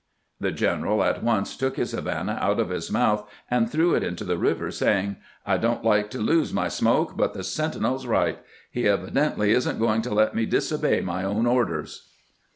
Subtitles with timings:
[0.39, 4.23] The general at once took his Havana out of his mouth and threw it into
[4.23, 8.39] the river, saying:" I don't like to lose my smoke, but the sentinel 's right.
[8.71, 12.09] He evidently is n't going to let me disobey my own orders."